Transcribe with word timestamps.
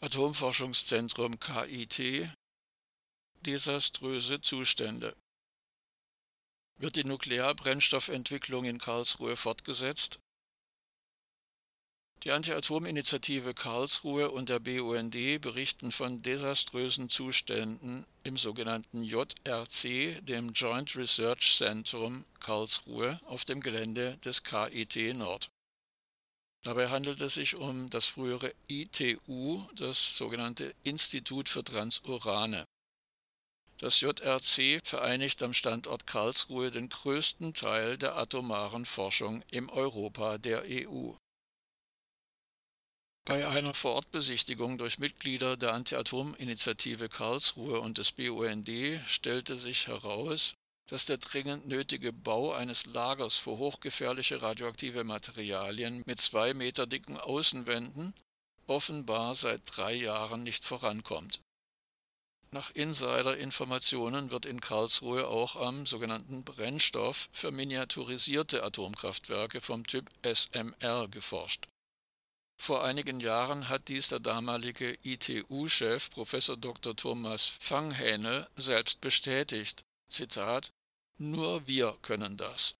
Atomforschungszentrum 0.00 1.40
KIT 1.40 2.30
Desaströse 3.40 4.40
Zustände 4.40 5.16
Wird 6.76 6.94
die 6.94 7.02
Nuklearbrennstoffentwicklung 7.02 8.64
in 8.64 8.78
Karlsruhe 8.78 9.34
fortgesetzt? 9.34 10.20
Die 12.22 12.30
Anti-Atom-Initiative 12.30 13.54
Karlsruhe 13.54 14.30
und 14.30 14.50
der 14.50 14.60
BUND 14.60 15.40
berichten 15.40 15.90
von 15.90 16.22
desaströsen 16.22 17.08
Zuständen 17.08 18.06
im 18.22 18.36
sogenannten 18.36 19.02
JRC, 19.02 20.24
dem 20.24 20.52
Joint 20.52 20.94
Research 20.94 21.56
Centrum 21.56 22.24
Karlsruhe, 22.38 23.20
auf 23.24 23.44
dem 23.44 23.60
Gelände 23.60 24.16
des 24.18 24.44
KIT 24.44 25.16
Nord. 25.16 25.50
Dabei 26.62 26.88
handelt 26.88 27.20
es 27.20 27.34
sich 27.34 27.54
um 27.54 27.88
das 27.90 28.06
frühere 28.06 28.52
ITU, 28.68 29.62
das 29.74 30.16
sogenannte 30.16 30.74
Institut 30.82 31.48
für 31.48 31.62
Transurane. 31.62 32.64
Das 33.78 34.00
JRC 34.00 34.80
vereinigt 34.84 35.40
am 35.44 35.54
Standort 35.54 36.06
Karlsruhe 36.06 36.72
den 36.72 36.88
größten 36.88 37.54
Teil 37.54 37.96
der 37.96 38.16
atomaren 38.16 38.84
Forschung 38.84 39.42
im 39.52 39.68
Europa 39.68 40.36
der 40.38 40.64
EU. 40.66 41.12
Bei 43.24 43.46
einer 43.46 43.74
Vorortbesichtigung 43.74 44.78
durch 44.78 44.98
Mitglieder 44.98 45.56
der 45.56 45.74
Anti-Atom-Initiative 45.74 47.08
Karlsruhe 47.08 47.78
und 47.78 47.98
des 47.98 48.10
BUND 48.10 48.68
stellte 49.06 49.56
sich 49.56 49.86
heraus, 49.86 50.54
dass 50.88 51.06
der 51.06 51.18
dringend 51.18 51.66
nötige 51.66 52.12
Bau 52.12 52.52
eines 52.52 52.86
Lagers 52.86 53.36
für 53.36 53.58
hochgefährliche 53.58 54.40
radioaktive 54.42 55.04
Materialien 55.04 56.02
mit 56.06 56.20
zwei 56.20 56.54
Meter 56.54 56.86
dicken 56.86 57.18
Außenwänden 57.18 58.14
offenbar 58.66 59.34
seit 59.34 59.62
drei 59.64 59.94
Jahren 59.94 60.42
nicht 60.44 60.64
vorankommt. 60.64 61.40
Nach 62.50 62.70
Insider-Informationen 62.70 64.30
wird 64.30 64.46
in 64.46 64.60
Karlsruhe 64.60 65.26
auch 65.28 65.56
am 65.56 65.84
sogenannten 65.84 66.44
Brennstoff 66.44 67.28
für 67.32 67.50
miniaturisierte 67.50 68.62
Atomkraftwerke 68.62 69.60
vom 69.60 69.86
Typ 69.86 70.10
SMR 70.22 71.08
geforscht. 71.08 71.68
Vor 72.60 72.82
einigen 72.82 73.20
Jahren 73.20 73.68
hat 73.68 73.88
dies 73.88 74.08
der 74.08 74.20
damalige 74.20 74.96
ITU-Chef 75.02 76.10
Prof. 76.10 76.34
Dr. 76.58 76.96
Thomas 76.96 77.46
Fanghähnel 77.46 78.48
selbst 78.56 79.02
bestätigt. 79.02 79.84
Zitat 80.08 80.72
nur 81.18 81.66
wir 81.66 81.96
können 82.02 82.36
das. 82.36 82.74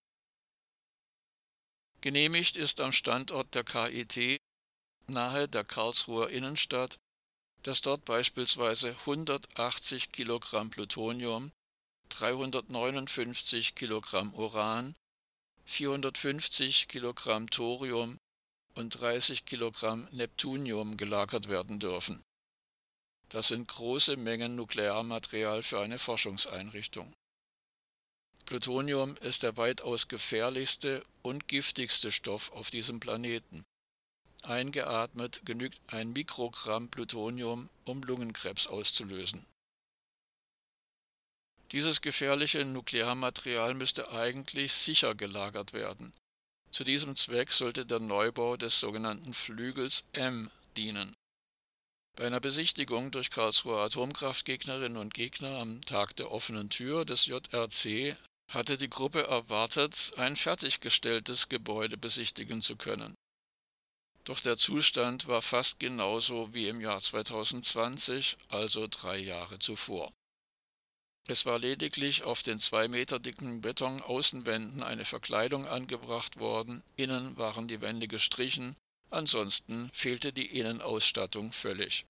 Genehmigt 2.01 2.57
ist 2.57 2.81
am 2.81 2.93
Standort 2.93 3.55
der 3.55 3.65
KIT 3.65 4.41
nahe 5.09 5.49
der 5.49 5.65
Karlsruher 5.65 6.31
Innenstadt, 6.31 6.99
dass 7.63 7.81
dort 7.81 8.05
beispielsweise 8.05 8.91
180 8.91 10.13
Kilogramm 10.13 10.71
Plutonium, 10.71 11.51
359 12.11 13.75
Kilogramm 13.75 14.33
Uran, 14.35 14.95
450 15.65 16.89
Kilogramm 16.89 17.51
Thorium 17.51 18.19
und 18.75 18.91
30 18.91 19.45
Kilogramm 19.45 20.09
Neptunium 20.13 20.97
gelagert 20.97 21.49
werden 21.49 21.81
dürfen. 21.81 22.23
Das 23.29 23.49
sind 23.49 23.69
große 23.69 24.17
Mengen 24.17 24.55
Nuklearmaterial 24.55 25.63
für 25.63 25.81
eine 25.81 25.99
Forschungseinrichtung. 25.99 27.13
Plutonium 28.49 29.15
ist 29.19 29.43
der 29.43 29.59
weitaus 29.59 30.09
gefährlichste 30.09 31.03
und 31.21 31.49
giftigste 31.49 32.11
Stoff 32.11 32.51
auf 32.53 32.71
diesem 32.71 32.99
Planeten. 32.99 33.67
Eingeatmet 34.43 35.43
genügt 35.45 35.79
ein 35.89 36.15
Mikrogramm 36.15 36.89
Plutonium, 36.89 37.69
um 37.85 38.03
Lungenkrebs 38.03 38.67
auszulösen. 38.67 39.45
Dieses 41.73 42.01
gefährliche 42.01 42.65
Nuklearmaterial 42.65 43.75
müsste 43.75 44.11
eigentlich 44.13 44.73
sicher 44.73 45.15
gelagert 45.15 45.75
werden. 45.75 46.15
Zu 46.71 46.85
diesem 46.85 47.17
Zweck 47.17 47.53
sollte 47.53 47.85
der 47.85 48.01
Neubau 48.01 48.57
des 48.57 48.81
sogenannten 48.81 49.35
Flügels 49.35 50.07
M 50.15 50.51
dienen. 50.75 51.15
Bei 52.17 52.27
einer 52.27 52.41
Besichtigung 52.41 53.11
durch 53.11 53.31
Karlsruher 53.31 53.83
Atomkraftgegnerinnen 53.83 54.97
und 54.97 55.13
Gegner 55.13 55.59
am 55.59 55.83
Tag 55.83 56.17
der 56.17 56.33
offenen 56.33 56.71
Tür 56.71 57.05
des 57.05 57.27
JRC 57.27 58.17
hatte 58.49 58.79
die 58.79 58.91
Gruppe 58.91 59.25
erwartet, 59.27 60.13
ein 60.17 60.37
fertiggestelltes 60.37 61.49
Gebäude 61.49 61.97
besichtigen 61.97 62.63
zu 62.63 62.77
können. 62.77 63.15
Doch 64.25 64.41
der 64.41 64.57
Zustand 64.57 65.27
war 65.27 65.43
fast 65.43 65.81
genauso 65.81 66.53
wie 66.53 66.69
im 66.69 66.81
Jahr 66.81 67.01
2020, 67.01 68.37
also 68.49 68.87
drei 68.91 69.19
Jahre 69.19 69.59
zuvor. 69.59 70.13
Es 71.27 71.45
war 71.45 71.59
lediglich 71.59 72.23
auf 72.23 72.43
den 72.43 72.59
zwei 72.59 72.89
Meter 72.89 73.19
dicken 73.19 73.61
Betonaußenwänden 73.61 74.83
eine 74.83 75.05
Verkleidung 75.05 75.67
angebracht 75.67 76.39
worden, 76.39 76.83
innen 76.97 77.37
waren 77.37 77.69
die 77.69 77.83
Wände 77.83 78.09
gestrichen, 78.09 78.77
ansonsten 79.11 79.91
fehlte 79.93 80.33
die 80.33 80.59
Innenausstattung 80.59 81.53
völlig. 81.53 82.07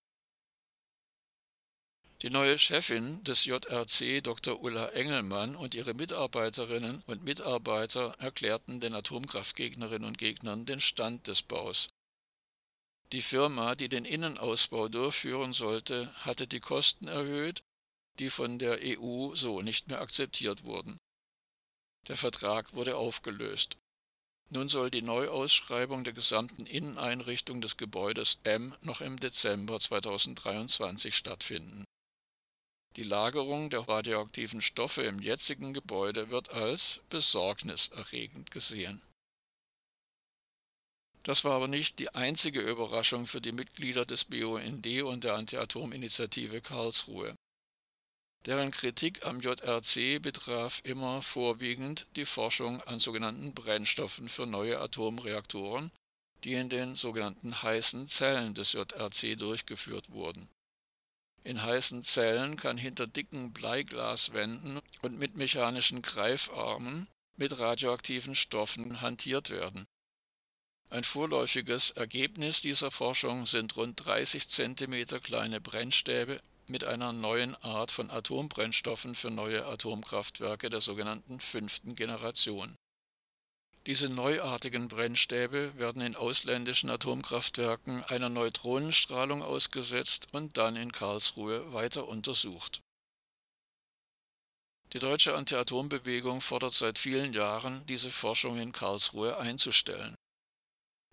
Die 2.23 2.31
neue 2.31 2.59
Chefin 2.59 3.23
des 3.23 3.45
JRC, 3.45 4.25
Dr. 4.25 4.61
Ulla 4.61 4.89
Engelmann, 4.89 5.55
und 5.55 5.77
ihre 5.77 5.95
Mitarbeiterinnen 5.95 7.03
und 7.07 7.23
Mitarbeiter 7.23 8.17
erklärten 8.19 8.81
den 8.81 8.95
Atomkraftgegnerinnen 8.95 10.09
und 10.09 10.19
Gegnern 10.19 10.67
den 10.67 10.81
Stand 10.81 11.29
des 11.29 11.43
Baus. 11.43 11.91
Die 13.13 13.23
Firma, 13.23 13.77
die 13.77 13.89
den 13.89 14.05
Innenausbau 14.05 14.89
durchführen 14.89 15.53
sollte, 15.53 16.13
hatte 16.17 16.49
die 16.49 16.59
Kosten 16.59 17.07
erhöht, 17.07 17.63
die 18.19 18.31
von 18.31 18.59
der 18.59 18.81
EU 18.83 19.37
so 19.37 19.63
nicht 19.63 19.87
mehr 19.87 20.01
akzeptiert 20.01 20.65
wurden. 20.65 20.99
Der 22.09 22.17
Vertrag 22.17 22.75
wurde 22.75 22.97
aufgelöst. 22.97 23.79
Nun 24.51 24.69
soll 24.69 24.91
die 24.91 25.03
Neuausschreibung 25.03 26.05
der 26.05 26.15
gesamten 26.15 26.67
Inneneinrichtung 26.67 27.61
des 27.61 27.77
Gebäudes 27.77 28.39
M 28.43 28.75
noch 28.81 29.03
im 29.03 29.21
Dezember 29.21 29.79
2023 29.79 31.15
stattfinden. 31.15 31.85
Die 32.99 33.05
Lagerung 33.05 33.71
der 33.71 33.89
radioaktiven 33.89 34.61
Stoffe 34.61 35.03
im 35.03 35.21
jetzigen 35.21 35.73
Gebäude 35.73 36.31
wird 36.31 36.51
als 36.51 37.01
besorgniserregend 37.11 38.51
gesehen. 38.51 39.01
Das 41.23 41.45
war 41.45 41.53
aber 41.53 41.69
nicht 41.69 42.01
die 42.01 42.13
einzige 42.17 42.61
Überraschung 42.61 43.29
für 43.29 43.41
die 43.41 43.53
Mitglieder 43.53 44.05
des 44.05 44.25
BUND 44.25 44.85
und 45.05 45.23
der 45.23 45.37
Anti-Atom-Initiative 45.37 46.61
Karlsruhe. 46.61 47.37
Deren 48.47 48.73
Kritik 48.73 49.25
am 49.25 49.41
JRC 49.41 50.21
betraf 50.21 50.81
immer 50.83 51.23
vorwiegend 51.23 52.09
die 52.17 52.27
Forschung 52.27 52.81
an 52.81 52.99
sogenannten 52.99 53.55
Brennstoffen 53.55 54.29
für 54.29 54.47
neue 54.47 54.81
Atomreaktoren, 54.81 55.93
die 56.43 56.55
in 56.55 56.69
den 56.69 56.97
sogenannten 56.97 57.63
heißen 57.63 58.09
Zellen 58.09 58.55
des 58.55 58.73
JRC 58.73 59.39
durchgeführt 59.39 60.11
wurden. 60.11 60.49
In 61.45 61.63
heißen 61.63 62.03
Zellen 62.03 62.57
kann 62.57 62.77
hinter 62.77 63.07
dicken 63.07 63.53
Bleiglaswänden 63.53 64.81
und 65.03 65.19
mit 65.19 65.37
mechanischen 65.37 66.03
Greifarmen 66.03 67.09
mit 67.37 67.59
radioaktiven 67.59 68.35
Stoffen 68.35 69.01
hantiert 69.01 69.51
werden. 69.51 69.87
Ein 70.91 71.05
vorläufiges 71.05 71.91
Ergebnis 71.91 72.61
dieser 72.61 72.91
Forschung 72.91 73.47
sind 73.47 73.77
rund 73.77 74.05
30 74.05 74.49
cm 74.49 75.23
kleine 75.23 75.61
Brennstäbe 75.61 76.41
mit 76.69 76.85
einer 76.85 77.13
neuen 77.13 77.55
Art 77.57 77.93
von 77.93 78.11
Atombrennstoffen 78.11 79.15
für 79.15 79.31
neue 79.31 79.67
Atomkraftwerke 79.67 80.71
der 80.71 80.81
sogenannten 80.81 81.41
fünften 81.41 81.95
Generation 81.95 82.77
diese 83.87 84.09
neuartigen 84.09 84.89
Brennstäbe 84.89 85.73
werden 85.77 86.03
in 86.03 86.17
ausländischen 86.17 86.91
Atomkraftwerken 86.91 88.05
einer 88.05 88.29
Neutronenstrahlung 88.29 89.43
ausgesetzt 89.43 90.29
und 90.33 90.57
dann 90.57 90.77
in 90.77 90.93
Karlsruhe 90.93 91.73
weiter 91.73 92.07
untersucht. 92.09 92.83
Die 94.93 94.99
deutsche 94.99 95.35
Anti-Atom-Bewegung 95.35 96.41
fordert 96.41 96.73
seit 96.73 96.99
vielen 96.99 97.33
Jahren, 97.33 97.85
diese 97.87 98.11
Forschung 98.11 98.59
in 98.59 98.73
Karlsruhe 98.73 99.37
einzustellen. 99.37 100.15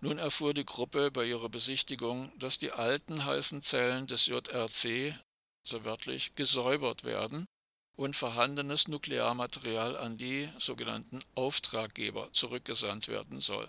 Nun 0.00 0.18
erfuhr 0.18 0.54
die 0.54 0.64
Gruppe 0.64 1.10
bei 1.10 1.24
ihrer 1.24 1.48
Besichtigung, 1.48 2.32
dass 2.38 2.58
die 2.58 2.72
alten 2.72 3.24
heißen 3.24 3.62
Zellen 3.62 4.06
des 4.06 4.26
JRC, 4.26 5.18
so 5.62 5.84
wörtlich, 5.84 6.34
gesäubert 6.34 7.04
werden 7.04 7.46
und 7.96 8.14
vorhandenes 8.14 8.88
Nuklearmaterial 8.88 9.96
an 9.96 10.16
die 10.16 10.48
sogenannten 10.58 11.20
Auftraggeber 11.34 12.32
zurückgesandt 12.32 13.08
werden 13.08 13.40
soll. 13.40 13.68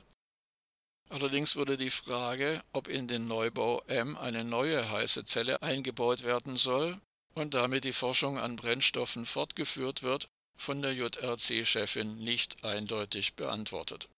Allerdings 1.10 1.56
wurde 1.56 1.78
die 1.78 1.90
Frage, 1.90 2.62
ob 2.74 2.90
in 2.90 3.08
den 3.08 3.28
Neubau 3.28 3.82
M 3.88 4.18
eine 4.18 4.44
neue 4.44 4.92
heiße 4.92 5.24
Zelle 5.24 5.62
eingebaut 5.62 6.24
werden 6.24 6.58
soll 6.58 7.00
und 7.34 7.54
damit 7.54 7.86
die 7.86 7.94
Forschung 7.94 8.38
an 8.38 8.58
Brennstoffen 8.58 9.26
fortgeführt 9.26 10.04
wird, 10.04 10.28
von 10.58 10.82
der 10.82 10.94
JRC-Chefin 10.94 12.18
nicht 12.18 12.64
eindeutig 12.66 13.36
beantwortet 13.36 14.10